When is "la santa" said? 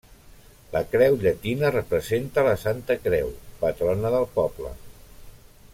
2.49-2.97